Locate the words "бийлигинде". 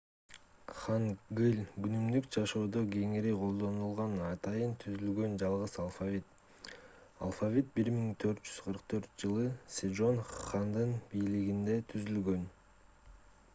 11.13-11.77